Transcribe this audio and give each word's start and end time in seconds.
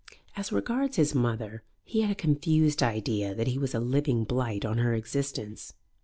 As 0.35 0.51
regards 0.51 0.95
his 0.97 1.13
mother, 1.13 1.61
he 1.83 2.01
had 2.01 2.09
a 2.09 2.15
confused 2.15 2.81
idea 2.81 3.35
that 3.35 3.45
he 3.45 3.59
was 3.59 3.75
a 3.75 3.79
living 3.79 4.23
blight 4.23 4.65
on 4.65 4.79
her 4.79 4.95
existence. 4.95 5.73